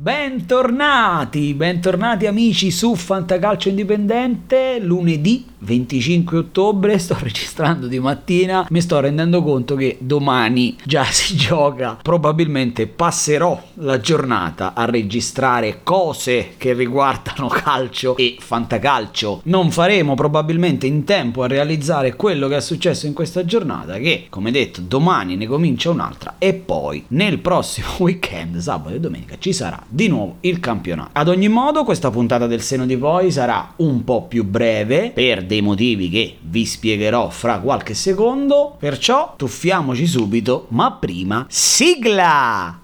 [0.00, 9.00] Bentornati, bentornati amici su Fantacalcio Indipendente, lunedì 25 ottobre, sto registrando di mattina, mi sto
[9.00, 16.72] rendendo conto che domani già si gioca, probabilmente passerò la giornata a registrare cose che
[16.72, 23.06] riguardano calcio e fantacalcio, non faremo probabilmente in tempo a realizzare quello che è successo
[23.06, 28.58] in questa giornata che come detto domani ne comincia un'altra e poi nel prossimo weekend,
[28.58, 31.10] sabato e domenica ci sarà di nuovo il campionato.
[31.12, 35.44] Ad ogni modo questa puntata del seno di poi sarà un po' più breve per
[35.48, 42.82] dei motivi che vi spiegherò fra qualche secondo, perciò tuffiamoci subito, ma prima sigla!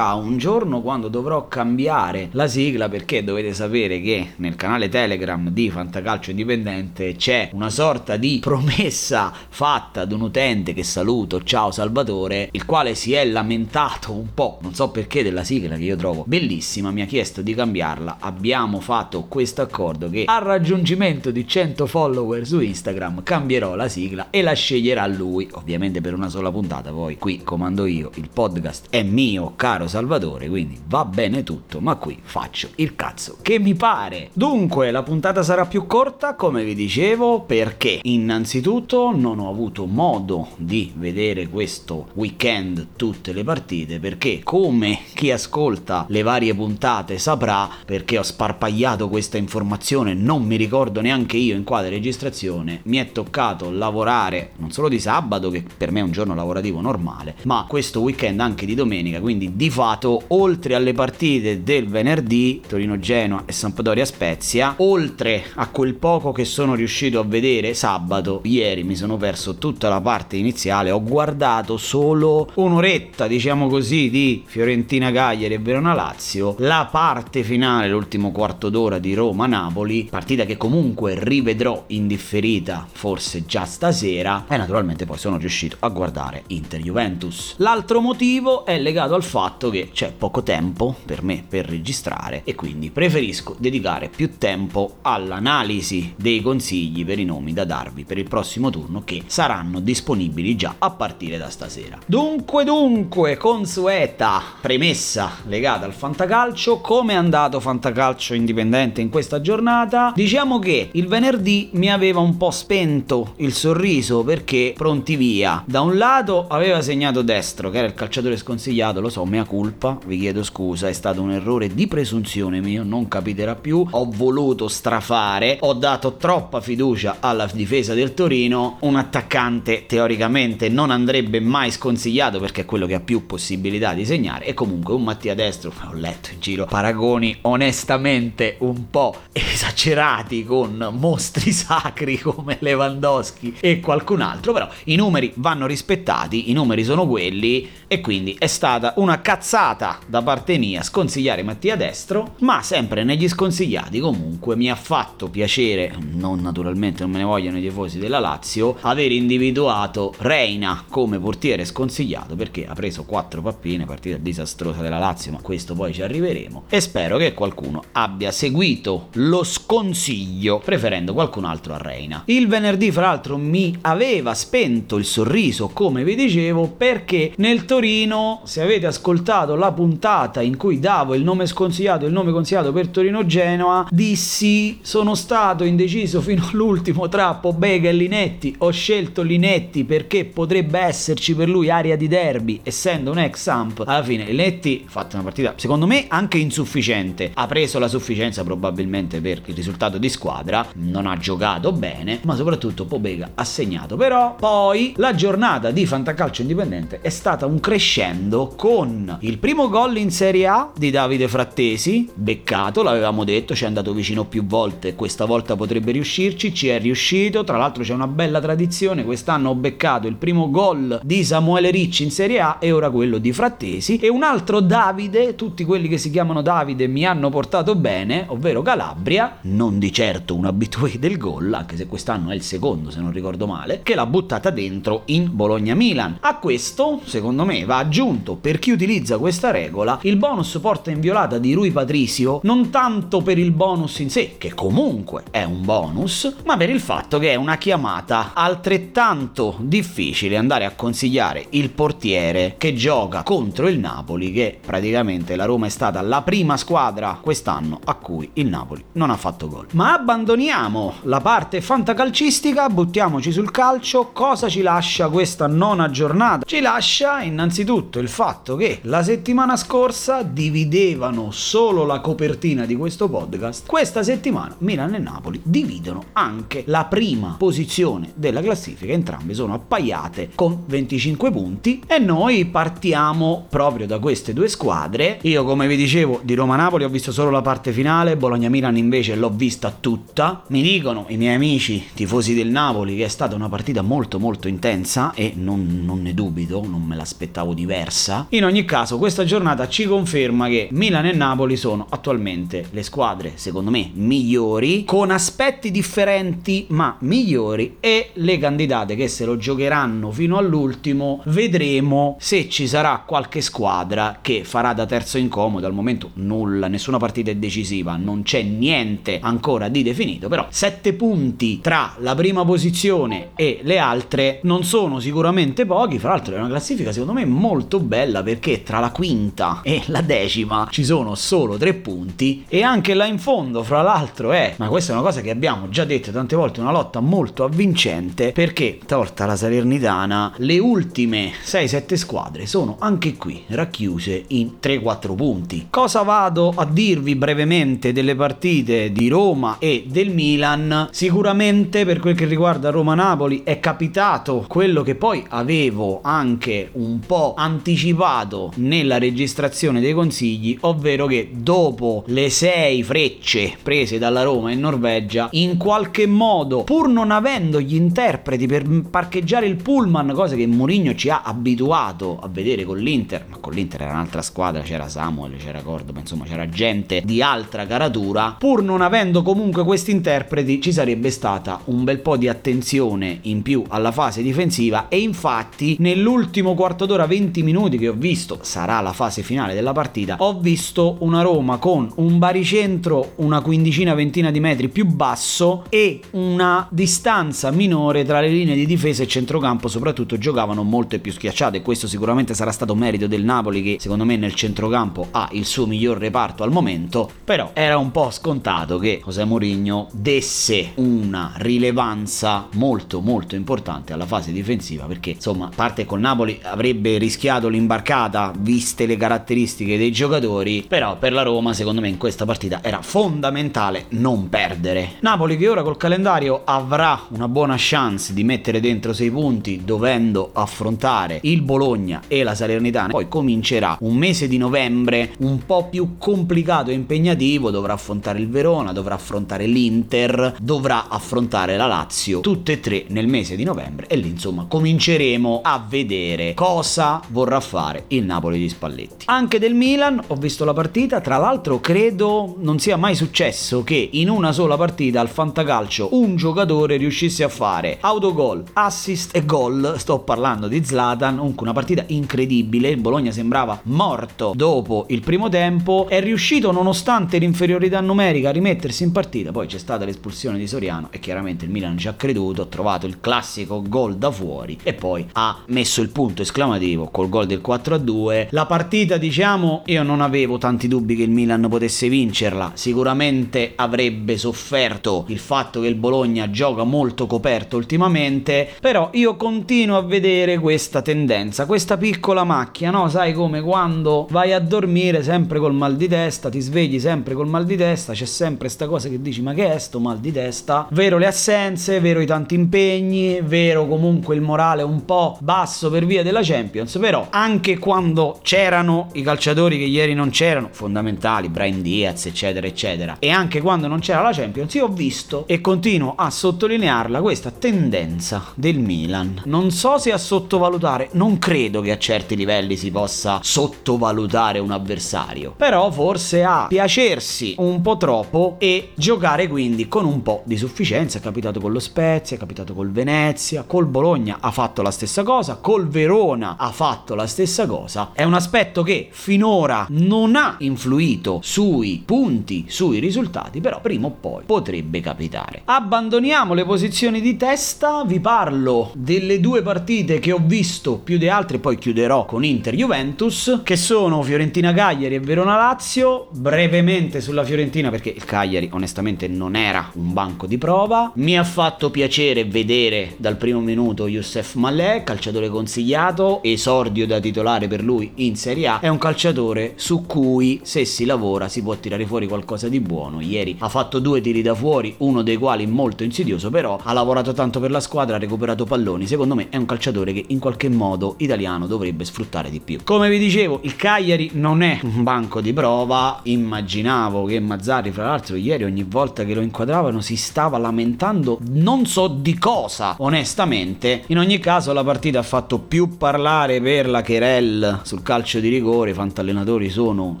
[0.00, 5.50] Dispiacerà un giorno quando dovrò cambiare la sigla perché dovete sapere che nel canale Telegram
[5.50, 11.70] di Fantacalcio Indipendente c'è una sorta di promessa fatta ad un utente che saluto, ciao
[11.70, 15.96] Salvatore, il quale si è lamentato un po', non so perché, della sigla che io
[15.96, 21.46] trovo bellissima, mi ha chiesto di cambiarla, abbiamo fatto questo accordo che al raggiungimento di
[21.46, 26.50] 100 follower su Instagram cambierò la sigla e la sceglierà lui, ovviamente per una sola
[26.50, 31.80] puntata, poi qui comando io, il podcast è mio, caro Salvatore, quindi va bene tutto,
[31.80, 34.30] ma qui faccio il cazzo che mi pare.
[34.32, 40.48] Dunque, la puntata sarà più corta, come vi dicevo, perché innanzitutto non ho avuto modo
[40.56, 47.68] di vedere questo weekend tutte le partite, perché come chi ascolta le varie puntate saprà,
[47.84, 53.10] perché ho sparpagliato questa informazione, non mi ricordo neanche io in quale registrazione, mi è
[53.10, 57.66] toccato lavorare non solo di sabato, che per me è un giorno lavorativo normale, ma
[57.68, 63.52] questo weekend anche di domenica, quindi di fatto oltre alle partite del venerdì Torino-Genoa e
[63.52, 69.56] Sampdoria-Spezia oltre a quel poco che sono riuscito a vedere sabato ieri mi sono perso
[69.56, 75.94] tutta la parte iniziale ho guardato solo un'oretta diciamo così di Fiorentina Cagliari e Verona
[75.94, 82.86] Lazio la parte finale l'ultimo quarto d'ora di Roma-Napoli partita che comunque rivedrò in differita
[82.90, 87.54] forse già stasera e naturalmente poi sono riuscito a guardare Inter-Juventus.
[87.58, 92.54] L'altro motivo è legato al fatto che c'è poco tempo per me per registrare e
[92.54, 98.28] quindi preferisco dedicare più tempo all'analisi dei consigli per i nomi da darvi per il
[98.28, 101.98] prossimo turno che saranno disponibili già a partire da stasera.
[102.06, 110.12] Dunque dunque, consueta premessa legata al fantacalcio, come è andato fantacalcio indipendente in questa giornata?
[110.14, 115.62] Diciamo che il venerdì mi aveva un po' spento il sorriso perché pronti via.
[115.66, 119.98] Da un lato aveva segnato destro che era il calciatore sconsigliato, lo so, mea culpa,
[120.06, 124.66] vi chiedo scusa, è stato un errore di presunzione mio, non capiterà più, ho voluto
[124.68, 131.70] strafare, ho dato troppa fiducia alla difesa del Torino, un attaccante teoricamente non andrebbe mai
[131.70, 134.46] sconsigliato perché è quello che ha più possibilità di segnare.
[134.46, 140.88] E comunque un Mattia Destro, ho letto in giro paragoni onestamente un po' esagerati con
[140.92, 147.06] mostri sacri come Lewandowski e qualcun altro, però i numeri vanno rispettati, i numeri sono
[147.06, 152.60] quelli e quindi è stata una una cazzata da parte mia sconsigliare Mattia Destro, ma
[152.60, 157.62] sempre negli sconsigliati comunque mi ha fatto piacere, non naturalmente non me ne vogliono i
[157.62, 164.18] tifosi della Lazio, aver individuato Reina come portiere sconsigliato perché ha preso quattro pappine, partita
[164.18, 169.42] disastrosa della Lazio, ma questo poi ci arriveremo e spero che qualcuno abbia seguito lo
[169.42, 172.24] sconsiglio preferendo qualcun altro a Reina.
[172.26, 178.42] Il venerdì fra l'altro mi aveva spento il sorriso come vi dicevo perché nel Torino
[178.44, 182.32] se avete ascoltato ascoltato la puntata in cui davo il nome sconsigliato e il nome
[182.32, 189.22] consigliato per Torino-Genoa, dissi sono stato indeciso fino all'ultimo tra Pobega e Linetti, ho scelto
[189.22, 193.84] Linetti perché potrebbe esserci per lui aria di derby, essendo un ex Samp.
[193.86, 198.42] Alla fine Linetti ha fatto una partita secondo me anche insufficiente, ha preso la sufficienza
[198.42, 203.96] probabilmente per il risultato di squadra, non ha giocato bene, ma soprattutto Pobega ha segnato.
[203.96, 209.98] Però poi la giornata di Fantacalcio Indipendente è stata un crescendo con il primo gol
[209.98, 214.94] in Serie A di Davide Frattesi, beccato, l'avevamo detto, ci è andato vicino più volte,
[214.94, 219.54] questa volta potrebbe riuscirci, ci è riuscito, tra l'altro c'è una bella tradizione, quest'anno ho
[219.54, 223.98] beccato il primo gol di Samuele Ricci in Serie A e ora quello di Frattesi
[223.98, 228.62] e un altro Davide, tutti quelli che si chiamano Davide mi hanno portato bene, ovvero
[228.62, 233.00] Calabria, non di certo un abitué del gol, anche se quest'anno è il secondo se
[233.00, 236.18] non ricordo male, che l'ha buttata dentro in Bologna-Milan.
[236.20, 241.38] A questo, secondo me, va aggiunto per chi utilizza questa regola il bonus porta inviolata
[241.38, 246.36] di Rui Patricio, non tanto per il bonus in sé, che comunque è un bonus,
[246.44, 252.54] ma per il fatto che è una chiamata altrettanto difficile andare a consigliare il portiere
[252.58, 257.80] che gioca contro il Napoli, che praticamente la Roma è stata la prima squadra quest'anno
[257.84, 259.66] a cui il Napoli non ha fatto gol.
[259.72, 264.10] Ma abbandoniamo la parte fantacalcistica, buttiamoci sul calcio.
[264.12, 266.44] Cosa ci lascia questa nona giornata?
[266.44, 273.08] Ci lascia innanzitutto il fatto che la settimana scorsa dividevano solo la copertina di questo
[273.08, 273.66] podcast.
[273.66, 280.30] Questa settimana Milan e Napoli dividono anche la prima posizione della classifica, entrambe sono appaiate
[280.34, 285.18] con 25 punti e noi partiamo proprio da queste due squadre.
[285.22, 289.30] Io come vi dicevo di Roma-Napoli ho visto solo la parte finale, Bologna-Milan invece l'ho
[289.30, 290.42] vista tutta.
[290.48, 294.48] Mi dicono i miei amici tifosi del Napoli che è stata una partita molto molto
[294.48, 298.26] intensa e non, non ne dubito, non me l'aspettavo diversa.
[298.30, 303.32] In ogni caso questa giornata ci conferma che Milan e Napoli sono attualmente le squadre
[303.34, 310.10] secondo me migliori, con aspetti differenti ma migliori e le candidate che se lo giocheranno
[310.10, 315.66] fino all'ultimo vedremo se ci sarà qualche squadra che farà da terzo incomodo.
[315.66, 320.92] Al momento nulla, nessuna partita è decisiva, non c'è niente ancora di definito, però 7
[320.94, 326.38] punti tra la prima posizione e le altre non sono sicuramente pochi, fra l'altro è
[326.38, 331.16] una classifica secondo me molto bella perché tra la quinta e la decima ci sono
[331.16, 335.04] solo 3 punti e anche là in fondo fra l'altro è, ma questa è una
[335.04, 340.34] cosa che abbiamo già detto tante volte, una lotta molto avvincente perché tolta la Salernitana
[340.36, 345.66] le ultime 6-7 squadre sono anche qui racchiuse in 3-4 punti.
[345.68, 350.90] Cosa vado a dirvi brevemente delle partite di Roma e del Milan?
[350.92, 357.34] Sicuramente per quel che riguarda Roma-Napoli è capitato quello che poi avevo anche un po'
[357.36, 364.60] anticipato nella registrazione dei consigli, ovvero che dopo le 6 frecce prese dalla Roma in
[364.60, 370.46] Norvegia, in qualche modo, pur non avendo gli interpreti per parcheggiare il pullman, cosa che
[370.46, 374.88] Mourinho ci ha abituato a vedere con l'Inter, ma con l'Inter era un'altra squadra, c'era
[374.88, 380.60] Samuel, c'era Cordoba, insomma c'era gente di altra caratura, pur non avendo comunque questi interpreti
[380.60, 385.76] ci sarebbe stata un bel po' di attenzione in più alla fase difensiva e infatti
[385.78, 390.40] nell'ultimo quarto d'ora 20 minuti che ho visto, sarà la fase finale della partita, ho
[390.40, 396.66] visto una Roma con un baricentro una quindicina ventina di metri più basso e una
[396.68, 401.62] distanza minore tra le linee di difesa e centrocampo, soprattutto giocavano molto più schiacciate.
[401.62, 405.66] Questo sicuramente sarà stato merito del Napoli, che secondo me nel centrocampo ha il suo
[405.66, 407.08] miglior reparto al momento.
[407.22, 414.06] Però era un po' scontato che José Mourinho desse una rilevanza molto molto importante alla
[414.06, 420.64] fase difensiva, perché insomma, parte col Napoli avrebbe rischiato l'imbarcata viste le caratteristiche dei giocatori,
[420.66, 424.92] però per la Roma secondo me in questa partita era fondamentale non perdere.
[425.00, 430.30] Napoli che ora col calendario avrà una buona chance di mettere dentro 6 punti dovendo
[430.32, 432.88] affrontare il Bologna e la Salernitana.
[432.88, 438.28] Poi comincerà un mese di novembre un po' più complicato e impegnativo, dovrà affrontare il
[438.28, 443.86] Verona, dovrà affrontare l'Inter, dovrà affrontare la Lazio, tutte e tre nel mese di novembre
[443.86, 449.04] e lì insomma cominceremo a vedere cosa vorrà fare il Napoli di Spalletti.
[449.06, 453.88] Anche del Milan ho visto la partita, tra l'altro credo non sia mai successo che
[453.92, 459.74] in una sola partita al fantacalcio un giocatore riuscisse a fare autogol, assist e gol.
[459.76, 462.68] Sto parlando di Zlatan, una partita incredibile.
[462.68, 465.86] Il Bologna sembrava morto dopo il primo tempo.
[465.88, 469.32] È riuscito, nonostante l'inferiorità numerica, a rimettersi in partita.
[469.32, 472.42] Poi c'è stata l'espulsione di Soriano e chiaramente il Milan ci ha creduto.
[472.42, 477.08] Ha trovato il classico gol da fuori e poi ha messo il punto esclamativo col
[477.08, 478.19] gol del 4-2.
[478.30, 482.52] La partita, diciamo, io non avevo tanti dubbi che il Milan potesse vincerla.
[482.54, 489.76] Sicuramente avrebbe sofferto il fatto che il Bologna gioca molto coperto ultimamente, però io continuo
[489.76, 492.88] a vedere questa tendenza, questa piccola macchia, no?
[492.88, 497.28] Sai come quando vai a dormire sempre col mal di testa, ti svegli sempre col
[497.28, 500.12] mal di testa, c'è sempre sta cosa che dici ma che è sto mal di
[500.12, 500.66] testa?
[500.70, 505.86] Vero le assenze, vero i tanti impegni, vero comunque il morale un po' basso per
[505.86, 511.62] via della Champions, però anche quando c'erano i calciatori che ieri non c'erano, fondamentali, Brian
[511.62, 515.94] Diaz, eccetera, eccetera, e anche quando non c'era la Champions, io ho visto e continuo
[515.96, 519.22] a sottolinearla questa tendenza del Milan.
[519.24, 524.50] Non so se a sottovalutare, non credo che a certi livelli si possa sottovalutare un
[524.50, 530.36] avversario, però forse a piacersi un po' troppo e giocare quindi con un po' di
[530.36, 530.98] sufficienza.
[530.98, 535.02] È capitato con lo Spezia, è capitato col Venezia, col Bologna ha fatto la stessa
[535.02, 537.90] cosa, col Verona ha fatto la stessa cosa.
[538.00, 543.90] È un aspetto che finora non ha influito sui punti, sui risultati, però prima o
[543.90, 545.42] poi potrebbe capitare.
[545.44, 551.10] Abbandoniamo le posizioni di testa, vi parlo delle due partite che ho visto più di
[551.10, 557.22] altre, poi chiuderò con Inter Juventus, che sono Fiorentina Cagliari e Verona Lazio, brevemente sulla
[557.22, 560.90] Fiorentina perché il Cagliari onestamente non era un banco di prova.
[560.94, 567.46] Mi ha fatto piacere vedere dal primo minuto Youssef Malè, calciatore consigliato, esordio da titolare
[567.46, 568.60] per lui in Serie A.
[568.60, 573.00] È un calciatore su cui se si lavora si può tirare fuori qualcosa di buono.
[573.00, 577.12] Ieri ha fatto due tiri da fuori, uno dei quali molto insidioso, però ha lavorato
[577.12, 578.86] tanto per la squadra, ha recuperato palloni.
[578.86, 582.60] Secondo me è un calciatore che in qualche modo italiano dovrebbe sfruttare di più.
[582.64, 586.00] Come vi dicevo, il Cagliari non è un banco di prova.
[586.04, 591.66] Immaginavo che Mazzari, fra l'altro, ieri ogni volta che lo inquadravano si stava lamentando non
[591.66, 593.84] so di cosa, onestamente.
[593.86, 598.28] In ogni caso la partita ha fatto più parlare per la Cherel sul calcio di
[598.28, 600.00] rigore, i fantallenatori sono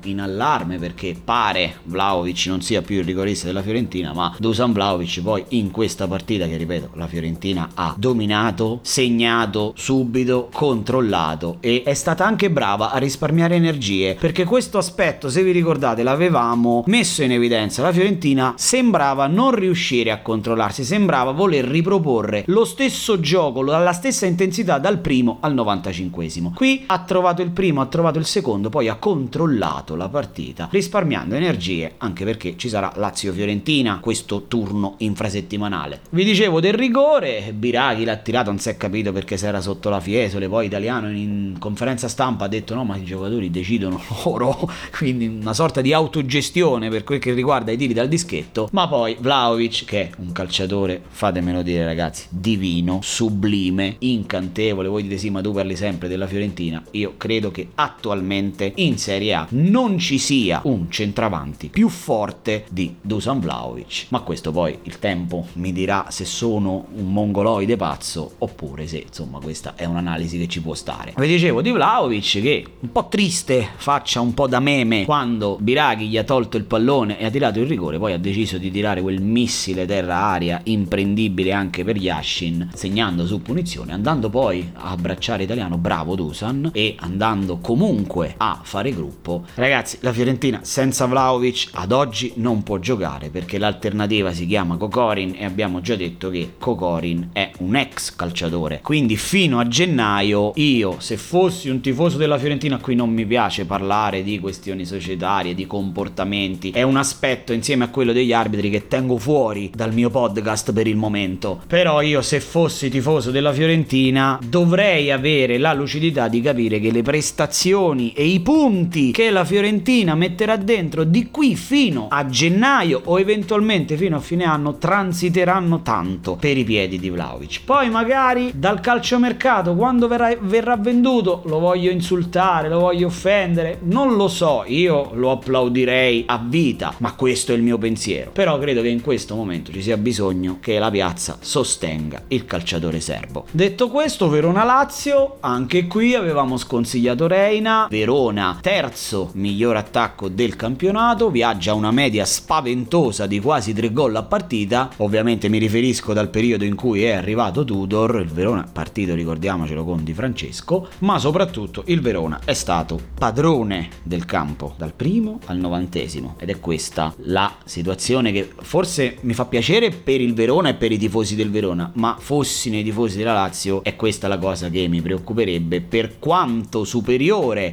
[0.06, 5.22] in allarme perché pare Vlaovic non sia più il rigorista della Fiorentina, ma Dusan Vlaovic
[5.22, 11.94] poi in questa partita che ripeto la Fiorentina ha dominato, segnato subito, controllato e è
[11.94, 17.30] stata anche brava a risparmiare energie perché questo aspetto se vi ricordate l'avevamo messo in
[17.30, 17.82] evidenza.
[17.82, 24.26] La Fiorentina sembrava non riuscire a controllarsi sembrava voler riproporre lo stesso gioco alla stessa
[24.26, 28.88] intensità dal primo al 95esimo qui ha trovato il primo ha trovato il secondo poi
[28.88, 36.00] ha controllato la partita risparmiando energie anche perché ci sarà Lazio-Fiorentina questo turno infrasettimanale.
[36.08, 39.90] Vi dicevo del rigore Biraghi l'ha tirato non si è capito perché si era sotto
[39.90, 44.66] la Fiesole poi italiano in conferenza stampa ha detto no ma i giocatori decidono loro
[44.96, 48.70] quindi una sorta di autogestione per quel che riguarda i tiri dal dischetto.
[48.72, 54.88] Ma poi Vlaovic che è un calciatore fatemelo dire ragazzi divino sublime incantevole.
[54.88, 59.34] Voi dite sì ma tu parli sempre della Fiorentina io credo che attualmente in Serie
[59.34, 64.98] A non ci sia un centravanti più forte di Dusan Vlaovic ma questo poi il
[64.98, 70.48] tempo mi dirà se sono un mongoloide pazzo oppure se insomma questa è un'analisi che
[70.48, 71.14] ci può stare.
[71.16, 76.08] Vi dicevo di Vlaovic che un po' triste faccia un po' da meme quando Biraghi
[76.08, 79.00] gli ha tolto il pallone e ha tirato il rigore poi ha deciso di tirare
[79.02, 85.78] quel missile terra-aria imprendibile anche per Yashin segnando su punizione andando poi a abbracciare italiano
[85.78, 89.44] bravo Dusan e andando comunque a fare gruppo.
[89.54, 95.34] Ragazzi la Fiorentina senza Vlaovic ad oggi non può giocare perché l'alternativa si chiama Kokorin
[95.38, 98.80] e abbiamo già detto che Kokorin è un ex calciatore.
[98.82, 103.64] Quindi fino a gennaio io se fossi un tifoso della Fiorentina qui non mi piace
[103.64, 106.70] parlare di questioni societarie di comportamenti.
[106.70, 110.86] È un aspetto insieme a quello degli arbitri che tengo fuori dal mio podcast per
[110.86, 111.60] il momento.
[111.66, 117.02] Però io se fossi tifoso della Fiorentina dovrei avere la lucidità di capire che le
[117.30, 123.20] prestazioni e i punti che la Fiorentina metterà dentro di qui fino a gennaio o
[123.20, 127.62] eventualmente fino a fine anno transiteranno tanto per i piedi di Vlaovic.
[127.64, 134.16] Poi magari dal calciomercato quando verrà, verrà venduto lo voglio insultare, lo voglio offendere, non
[134.16, 138.32] lo so, io lo applaudirei a vita, ma questo è il mio pensiero.
[138.32, 143.00] Però credo che in questo momento ci sia bisogno che la piazza sostenga il calciatore
[143.00, 143.46] serbo.
[143.52, 151.30] Detto questo, Verona Lazio, anche qui avevamo sconsigliato Reina, Verona terzo miglior attacco del campionato,
[151.30, 156.64] viaggia una media spaventosa di quasi 3 gol a partita, ovviamente mi riferisco dal periodo
[156.64, 162.00] in cui è arrivato Tudor, il Verona partito ricordiamocelo con Di Francesco, ma soprattutto il
[162.00, 166.36] Verona è stato padrone del campo dal primo al novantesimo.
[166.38, 170.92] Ed è questa la situazione che forse mi fa piacere per il Verona e per
[170.92, 174.88] i tifosi del Verona, ma fossi nei tifosi della Lazio è questa la cosa che
[174.88, 175.80] mi preoccuperebbe.
[175.80, 177.08] Per quanto superiore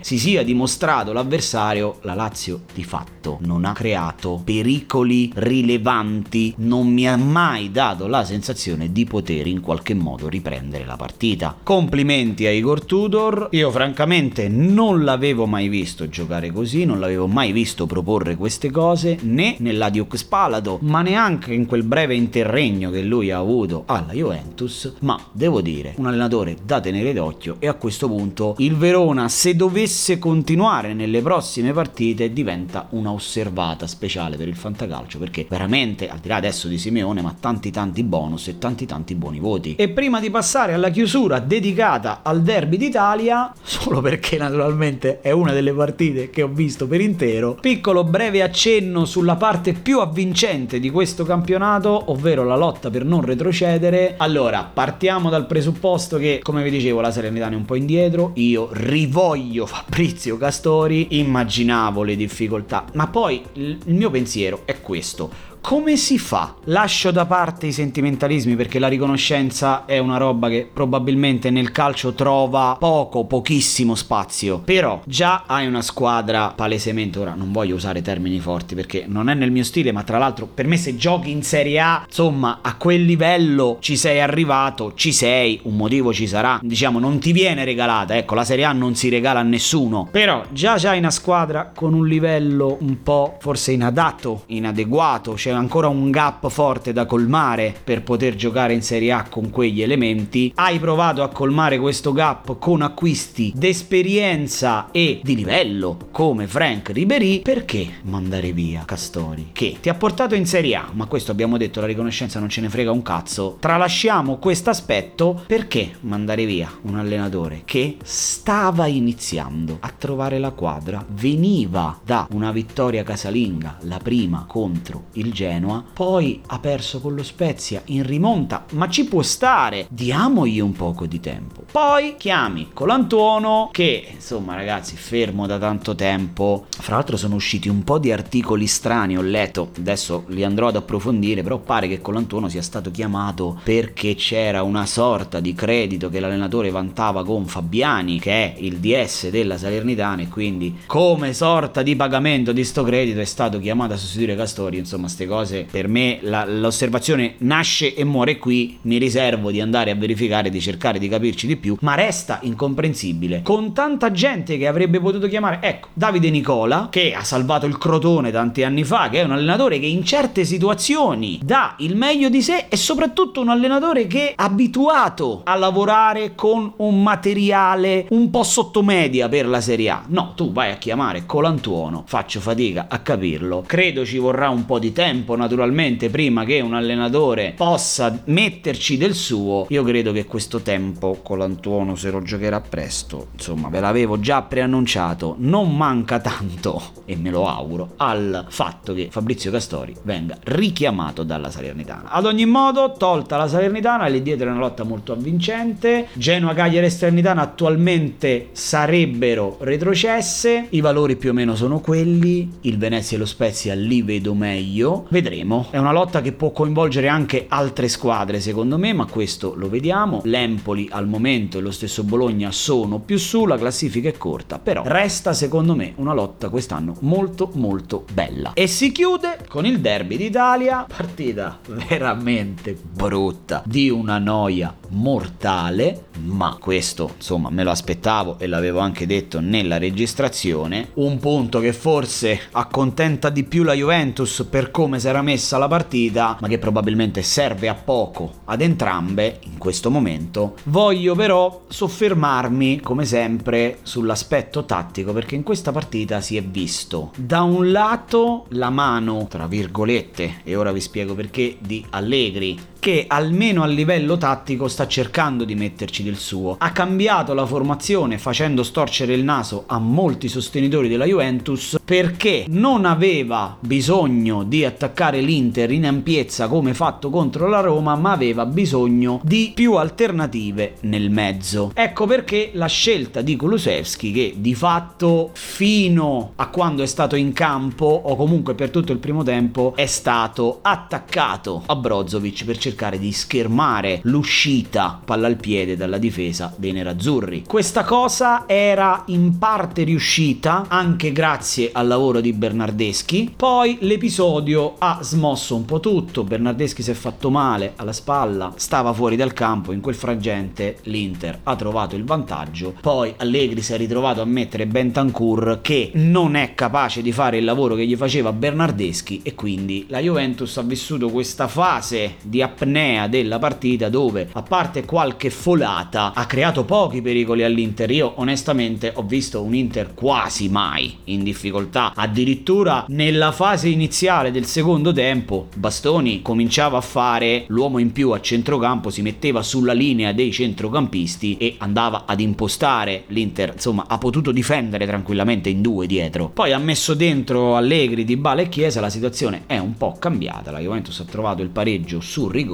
[0.01, 7.07] si sia dimostrato l'avversario, la Lazio di fatto non ha creato pericoli rilevanti, non mi
[7.07, 11.55] ha mai dato la sensazione di poter in qualche modo riprendere la partita.
[11.61, 17.51] Complimenti a Igor Tudor, io francamente non l'avevo mai visto giocare così, non l'avevo mai
[17.51, 23.29] visto proporre queste cose né nell'Adiux Spalato, ma neanche in quel breve interregno che lui
[23.29, 28.07] ha avuto alla Juventus, ma devo dire un allenatore da tenere d'occhio e a questo
[28.07, 34.47] punto il Verona Verona, se dovesse continuare nelle prossime partite, diventa una osservata speciale per
[34.47, 38.59] il fantacalcio, perché veramente, al di là adesso di Simeone, ma tanti tanti bonus e
[38.59, 39.75] tanti tanti buoni voti.
[39.75, 45.51] E prima di passare alla chiusura dedicata al derby d'Italia, solo perché naturalmente è una
[45.51, 50.91] delle partite che ho visto per intero, piccolo breve accenno sulla parte più avvincente di
[50.91, 54.13] questo campionato, ovvero la lotta per non retrocedere.
[54.17, 58.69] Allora, partiamo dal presupposto che, come vi dicevo, la Salernitana è un po' indietro, io
[59.07, 66.17] rivoglio Fabrizio Castori, immaginavo le difficoltà, ma poi il mio pensiero è questo come si
[66.17, 66.55] fa?
[66.67, 72.13] Lascio da parte i sentimentalismi perché la riconoscenza è una roba che probabilmente nel calcio
[72.13, 74.59] trova poco, pochissimo spazio.
[74.59, 79.33] Però già hai una squadra palesemente, ora non voglio usare termini forti perché non è
[79.33, 82.77] nel mio stile, ma tra l'altro per me se giochi in Serie A, insomma, a
[82.77, 86.61] quel livello ci sei arrivato, ci sei, un motivo ci sarà.
[86.63, 90.07] Diciamo, non ti viene regalata, ecco, la Serie A non si regala a nessuno.
[90.09, 95.87] Però già hai una squadra con un livello un po' forse inadatto, inadeguato, c'è ancora
[95.87, 100.51] un gap forte da colmare per poter giocare in Serie A con quegli elementi.
[100.55, 107.41] Hai provato a colmare questo gap con acquisti d'esperienza e di livello come Frank Ribery.
[107.41, 109.49] Perché mandare via Castori?
[109.51, 112.61] Che ti ha portato in Serie A, ma questo abbiamo detto, la riconoscenza non ce
[112.61, 113.57] ne frega un cazzo.
[113.59, 121.05] Tralasciamo questo aspetto perché mandare via un allenatore che stava iniziando a trovare la quadra,
[121.09, 127.21] veniva da una vittoria casalinga, la prima contro il Genoa poi ha perso con lo
[127.21, 131.61] Spezia in rimonta, ma ci può stare, diamogli un poco di tempo.
[131.71, 136.65] Poi chiami Colantuono che, insomma ragazzi, fermo da tanto tempo.
[136.69, 140.77] Fra l'altro sono usciti un po' di articoli strani, ho letto, adesso li andrò ad
[140.77, 146.19] approfondire, però pare che Colantuono sia stato chiamato perché c'era una sorta di credito che
[146.19, 151.95] l'allenatore vantava con Fabiani, che è il DS della Salernitana e quindi come sorta di
[151.95, 156.45] pagamento di sto credito è stato chiamato a sostituire Castori, insomma, cose, per me la,
[156.45, 161.47] l'osservazione nasce e muore qui, mi riservo di andare a verificare, di cercare di capirci
[161.47, 163.41] di più, ma resta incomprensibile.
[163.43, 168.31] Con tanta gente che avrebbe potuto chiamare, ecco, Davide Nicola, che ha salvato il Crotone
[168.31, 172.41] tanti anni fa, che è un allenatore che in certe situazioni dà il meglio di
[172.41, 178.43] sé e soprattutto un allenatore che è abituato a lavorare con un materiale un po'
[178.43, 180.03] sottomedia per la Serie A.
[180.07, 184.79] No, tu vai a chiamare Colantuono, faccio fatica a capirlo, credo ci vorrà un po'
[184.79, 190.25] di tempo tempo naturalmente prima che un allenatore possa metterci del suo, io credo che
[190.25, 196.19] questo tempo con l'Antuono se lo giocherà presto, insomma ve l'avevo già preannunciato, non manca
[196.19, 202.11] tanto, e me lo auguro, al fatto che Fabrizio Castori venga richiamato dalla Salernitana.
[202.11, 206.85] Ad ogni modo, tolta la Salernitana, lì dietro è una lotta molto avvincente, Genoa, Cagliari
[206.85, 213.19] e Salernitana attualmente sarebbero retrocesse, i valori più o meno sono quelli, il Venezia e
[213.19, 215.67] lo Spezia li vedo meglio, Vedremo.
[215.69, 220.21] È una lotta che può coinvolgere anche altre squadre, secondo me, ma questo lo vediamo.
[220.25, 224.83] L'Empoli al momento e lo stesso Bologna sono più su, la classifica è corta, però
[224.85, 228.53] resta secondo me una lotta quest'anno molto molto bella.
[228.53, 236.57] E si chiude con il derby d'Italia, partita veramente brutta, di una noia mortale, ma
[236.59, 240.89] questo insomma me lo aspettavo e l'avevo anche detto nella registrazione.
[240.95, 245.67] Un punto che forse accontenta di più la Juventus per come si era messa la
[245.67, 250.55] partita, ma che probabilmente serve a poco ad entrambe in questo momento.
[250.63, 257.41] Voglio però soffermarmi, come sempre, sull'aspetto tattico, perché in questa partita si è visto da
[257.41, 263.63] un lato la mano, tra virgolette, e ora vi spiego perché, di Allegri che almeno
[263.63, 266.55] a livello tattico sta cercando di metterci del suo.
[266.59, 272.85] Ha cambiato la formazione facendo storcere il naso a molti sostenitori della Juventus perché non
[272.85, 279.19] aveva bisogno di attaccare l'Inter in ampiezza come fatto contro la Roma, ma aveva bisogno
[279.23, 281.71] di più alternative nel mezzo.
[281.73, 287.33] Ecco perché la scelta di Kulusevski che di fatto fino a quando è stato in
[287.33, 292.57] campo o comunque per tutto il primo tempo è stato attaccato a Brozovic per
[292.97, 297.43] di schermare l'uscita palla al piede dalla difesa dei nerazzurri.
[297.47, 303.33] Questa cosa era in parte riuscita anche grazie al lavoro di Bernardeschi.
[303.35, 306.25] Poi l'episodio ha smosso un po' tutto.
[306.25, 309.71] Bernardeschi si è fatto male alla spalla, stava fuori dal campo.
[309.71, 312.73] In quel frangente l'Inter ha trovato il vantaggio.
[312.81, 317.45] Poi Allegri si è ritrovato a mettere Bentancur che non è capace di fare il
[317.45, 322.55] lavoro che gli faceva Bernardeschi e quindi la Juventus ha vissuto questa fase di appunto
[322.57, 327.91] apnea della partita dove a parte qualche folata ha creato pochi pericoli all'Inter.
[327.91, 334.45] Io onestamente ho visto un Inter quasi mai in difficoltà, addirittura nella fase iniziale del
[334.45, 340.11] secondo tempo Bastoni cominciava a fare l'uomo in più a centrocampo, si metteva sulla linea
[340.11, 346.29] dei centrocampisti e andava ad impostare l'Inter, insomma ha potuto difendere tranquillamente in due dietro.
[346.33, 350.51] Poi ha messo dentro Allegri, Di Bala e Chiesa, la situazione è un po' cambiata,
[350.51, 352.45] la Juventus ha trovato il pareggio sul rigore,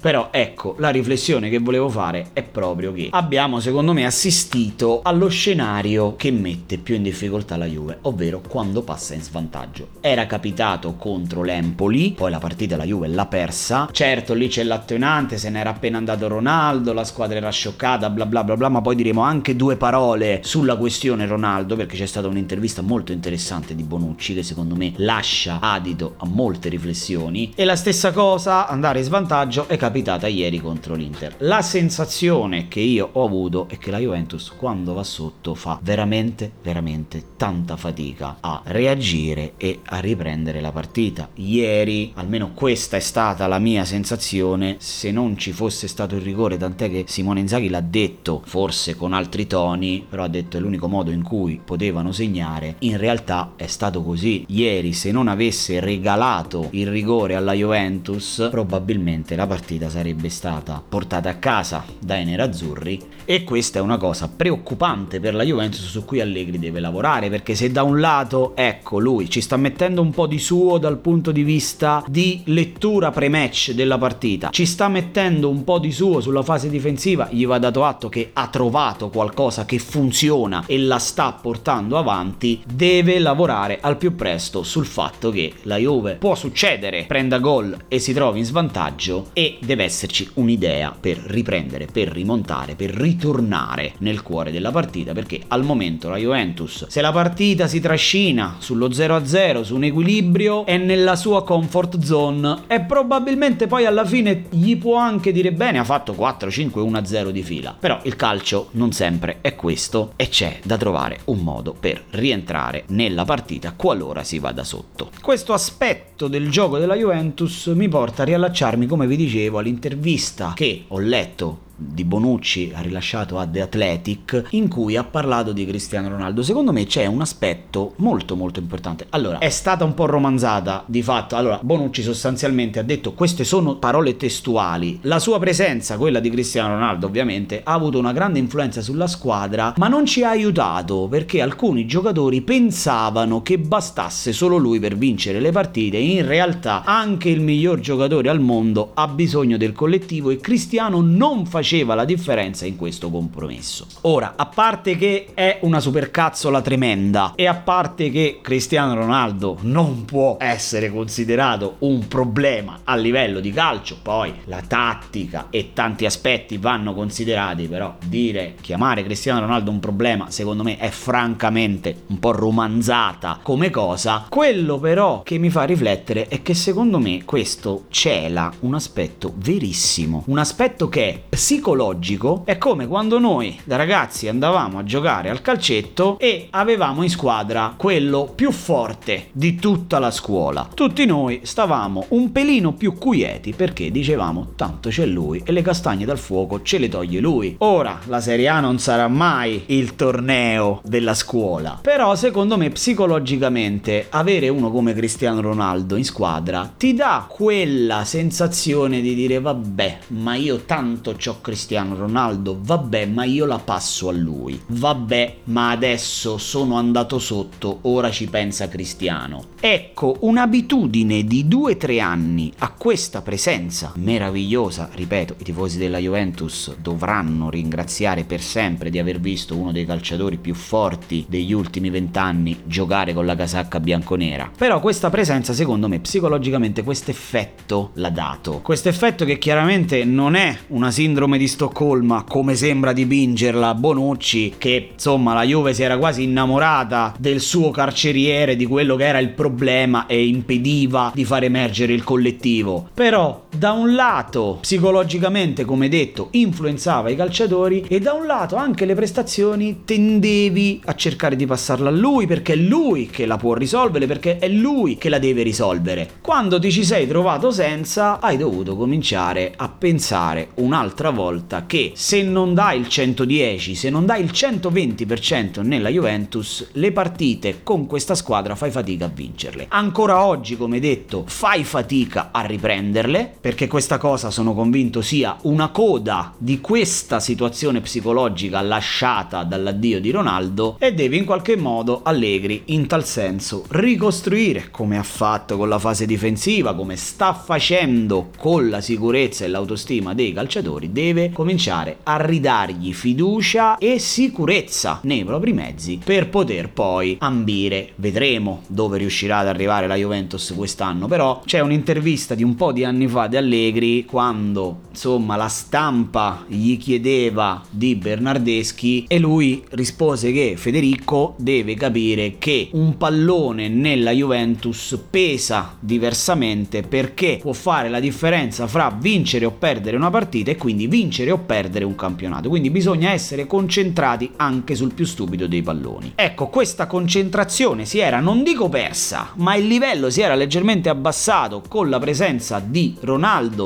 [0.00, 5.28] però ecco la riflessione che volevo fare è proprio che abbiamo secondo me assistito allo
[5.28, 9.88] scenario che mette più in difficoltà la Juve, ovvero quando passa in svantaggio.
[10.00, 15.38] Era capitato contro l'Empoli, poi la partita la Juve l'ha persa, certo lì c'è l'attenuante,
[15.38, 18.94] se n'era appena andato Ronaldo, la squadra era scioccata, bla bla bla bla, ma poi
[18.94, 24.34] diremo anche due parole sulla questione Ronaldo perché c'è stata un'intervista molto interessante di Bonucci
[24.34, 27.52] che secondo me lascia adito a molte riflessioni.
[27.54, 31.34] E la stessa cosa, andare in svantaggio, è capitata ieri contro l'Inter.
[31.38, 36.50] La sensazione che io ho avuto è che la Juventus quando va sotto fa veramente,
[36.62, 41.28] veramente tanta fatica a reagire e a riprendere la partita.
[41.34, 46.56] Ieri, almeno questa è stata la mia sensazione, se non ci fosse stato il rigore,
[46.56, 50.86] tant'è che Simone Inzaghi l'ha detto, forse con altri toni, però ha detto è l'unico
[50.86, 54.44] modo in cui potevano segnare, in realtà è stato così.
[54.48, 61.28] Ieri se non avesse regalato il rigore alla Juventus, probabilmente la partita sarebbe stata portata
[61.28, 66.20] a casa dai nerazzurri e questa è una cosa preoccupante per la Juventus su cui
[66.20, 70.26] Allegri deve lavorare, perché se da un lato, ecco, lui ci sta mettendo un po'
[70.26, 75.64] di suo dal punto di vista di lettura pre-match della partita, ci sta mettendo un
[75.64, 79.78] po' di suo sulla fase difensiva, gli va dato atto che ha trovato qualcosa che
[79.78, 85.76] funziona e la sta portando avanti, deve lavorare al più presto sul fatto che la
[85.76, 91.18] Juve può succedere, prenda gol e si trovi in svantaggio e deve esserci un'idea per
[91.18, 97.00] riprendere, per rimontare, per ritornare nel cuore della partita perché al momento la Juventus se
[97.00, 102.80] la partita si trascina sullo 0-0 su un equilibrio è nella sua comfort zone e
[102.80, 107.76] probabilmente poi alla fine gli può anche dire bene ha fatto 4-5-1-0 di fila.
[107.78, 112.84] Però il calcio non sempre è questo e c'è da trovare un modo per rientrare
[112.88, 115.10] nella partita qualora si vada sotto.
[115.20, 120.84] Questo aspetto del gioco della Juventus mi porta a riallacciarmi come vi dicevo all'intervista che
[120.88, 126.08] ho letto di Bonucci ha rilasciato a The Athletic in cui ha parlato di Cristiano
[126.08, 126.42] Ronaldo.
[126.42, 129.06] Secondo me c'è un aspetto molto molto importante.
[129.10, 131.36] Allora, è stata un po' romanzata di fatto.
[131.36, 135.00] Allora, Bonucci sostanzialmente ha detto queste sono parole testuali.
[135.02, 139.74] La sua presenza, quella di Cristiano Ronaldo, ovviamente, ha avuto una grande influenza sulla squadra,
[139.76, 145.40] ma non ci ha aiutato perché alcuni giocatori pensavano che bastasse solo lui per vincere
[145.40, 145.96] le partite.
[146.12, 151.46] In realtà anche il miglior giocatore al mondo ha bisogno del collettivo e Cristiano non
[151.46, 153.86] faceva la differenza in questo compromesso.
[154.02, 160.04] Ora, a parte che è una supercazzola tremenda e a parte che Cristiano Ronaldo non
[160.04, 166.58] può essere considerato un problema a livello di calcio, poi la tattica e tanti aspetti
[166.58, 172.32] vanno considerati, però dire chiamare Cristiano Ronaldo un problema secondo me è francamente un po'
[172.32, 174.26] romanzata come cosa.
[174.28, 180.24] Quello però che mi fa riflettere è che secondo me questo cela un aspetto verissimo,
[180.26, 185.42] un aspetto che è psicologico è come quando noi da ragazzi andavamo a giocare al
[185.42, 190.68] calcetto e avevamo in squadra quello più forte di tutta la scuola.
[190.74, 196.04] Tutti noi stavamo un pelino più quieti perché dicevamo tanto c'è lui e le castagne
[196.04, 197.54] dal fuoco ce le toglie lui.
[197.58, 204.06] Ora la Serie A non sarà mai il torneo della scuola, però secondo me psicologicamente
[204.10, 210.34] avere uno come Cristiano Ronaldo in squadra ti dà quella sensazione di dire vabbè ma
[210.34, 214.60] io tanto c'ho Cristiano Ronaldo, vabbè, ma io la passo a lui.
[214.66, 219.44] Vabbè, ma adesso sono andato sotto, ora ci pensa Cristiano.
[219.60, 227.50] Ecco, un'abitudine di 2-3 anni a questa presenza meravigliosa, ripeto, i tifosi della Juventus dovranno
[227.50, 233.14] ringraziare per sempre di aver visto uno dei calciatori più forti degli ultimi vent'anni giocare
[233.14, 234.50] con la casacca bianconera.
[234.56, 238.60] Però questa presenza, secondo me, psicologicamente questo effetto l'ha dato.
[238.62, 244.90] Questo effetto che chiaramente non è una sindrome di Stoccolma, come sembra dipingerla Bonucci, che
[244.92, 249.30] insomma la Juve si era quasi innamorata del suo carceriere, di quello che era il
[249.30, 252.88] problema e impediva di far emergere il collettivo.
[252.94, 258.86] Però da un lato psicologicamente, come detto, influenzava i calciatori e da un lato anche
[258.86, 263.52] le prestazioni tendevi a cercare di passarla a lui perché è lui che la può
[263.52, 266.12] risolvere, perché è lui che la deve risolvere.
[266.22, 272.22] Quando ti ci sei trovato senza, hai dovuto cominciare a pensare un'altra volta che se
[272.22, 278.14] non dai il 110, se non dai il 120% nella Juventus, le partite con questa
[278.14, 279.66] squadra fai fatica a vincerle.
[279.68, 285.70] Ancora oggi, come detto, fai fatica a riprenderle, perché questa cosa sono convinto sia una
[285.70, 292.62] coda di questa situazione psicologica lasciata dall'addio di Ronaldo e devi in qualche modo Allegri
[292.66, 298.68] in tal senso ricostruire come ha fatto con la fase difensiva, come sta facendo con
[298.68, 305.52] la sicurezza e l'autostima dei calciatori, deve cominciare a ridargli fiducia e sicurezza nei propri
[305.52, 311.58] mezzi per poter poi ambire, vedremo dove riuscirà ad arrivare la Juventus quest'anno, però c'è
[311.58, 317.62] un'intervista di un po' di anni fa di Allegri quando insomma la stampa gli chiedeva
[317.70, 325.74] di Bernardeschi e lui rispose che Federico deve capire che un pallone nella Juventus pesa
[325.80, 331.30] diversamente perché può fare la differenza fra vincere o perdere una partita e quindi vincere
[331.30, 332.50] o perdere un campionato.
[332.50, 336.12] Quindi bisogna essere concentrati anche sul più stupido dei palloni.
[336.14, 341.62] Ecco, questa concentrazione si era, non dico persa, ma il livello si era leggermente abbassato
[341.66, 343.20] con la presenza di Ronaldo,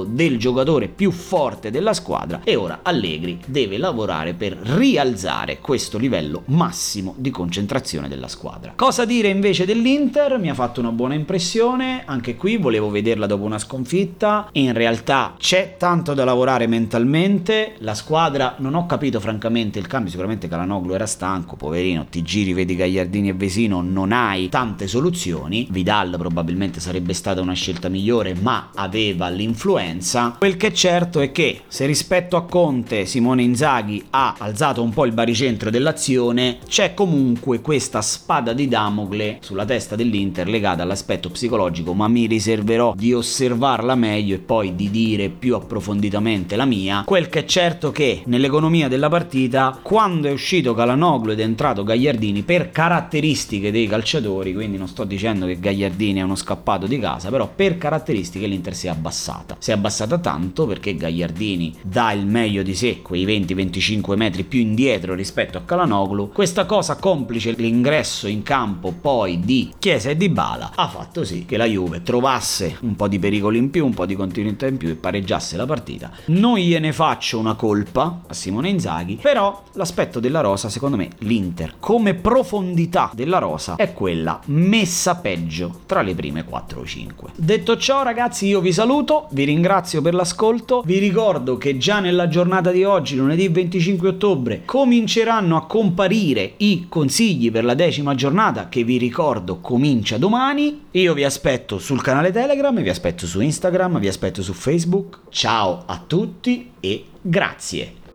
[0.06, 6.42] del giocatore più forte della squadra, e ora Allegri deve lavorare per rialzare questo livello
[6.46, 8.74] massimo di concentrazione della squadra.
[8.76, 10.38] Cosa dire invece dell'Inter?
[10.38, 15.34] Mi ha fatto una buona impressione, anche qui volevo vederla dopo una sconfitta, in realtà
[15.38, 20.92] c'è tanto da lavorare mentalmente, la squadra non ho capito francamente il cambio, sicuramente Calanoglu
[20.92, 26.80] era stanco, poverino, ti giri, vedi Gagliardini e Vesino, non hai tante soluzioni, Vidal probabilmente
[26.80, 30.34] sarebbe stata una scelta migliore, ma aveva l'influenza.
[30.38, 34.90] Quel che è certo è che se rispetto a Conte Simone Inzaghi ha alzato un
[34.90, 41.30] po' il baricentro dell'azione, c'è comunque questa spada di Damocle sulla testa dell'Inter legata all'aspetto
[41.30, 47.02] psicologico, ma mi riserverò di osservarla meglio e poi di dire più approfonditamente la mia.
[47.06, 51.84] Quel che è certo che nell'economia della partita, quando è uscito Calanoglu ed è entrato
[51.84, 56.98] Gagliardini per caratteristiche dei calciatori, quindi non sto dicendo che Gagliardini è uno scappato di
[56.98, 58.90] casa, però per caratteristiche l'Inter si è
[59.36, 59.56] abbassata.
[59.58, 64.60] Si è abbassata tanto perché Gagliardini dà il meglio di sé, quei 20-25 metri più
[64.60, 66.32] indietro rispetto a Calanoglu.
[66.32, 71.44] Questa cosa complice l'ingresso in campo poi di Chiesa e di Bala ha fatto sì
[71.44, 74.76] che la Juve trovasse un po' di pericolo in più, un po' di continuità in
[74.76, 76.10] più e pareggiasse la partita.
[76.26, 81.74] Non gliene faccio una colpa a Simone Inzaghi, però l'aspetto della rosa, secondo me, l'Inter
[81.78, 87.32] come profondità della rosa è quella messa peggio tra le prime 4 o 5.
[87.36, 92.28] Detto ciò, ragazzi, io vi saluto, vi ringrazio per l'ascolto, vi ricordo che già nella
[92.28, 98.68] giornata di oggi, lunedì 25 ottobre, cominceranno a comparire i consigli per la decima giornata
[98.68, 100.82] che vi ricordo comincia domani.
[100.92, 105.20] Io vi aspetto sul canale Telegram, vi aspetto su Instagram, vi aspetto su Facebook.
[105.30, 108.05] Ciao a tutti e grazie.